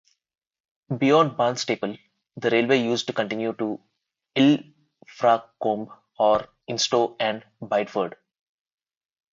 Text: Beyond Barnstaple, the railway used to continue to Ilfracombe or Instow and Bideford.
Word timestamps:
Beyond 0.97 1.37
Barnstaple, 1.37 1.99
the 2.35 2.49
railway 2.49 2.77
used 2.81 3.05
to 3.05 3.13
continue 3.13 3.53
to 3.53 3.79
Ilfracombe 4.35 5.95
or 6.17 6.47
Instow 6.67 7.15
and 7.19 7.45
Bideford. 7.61 8.15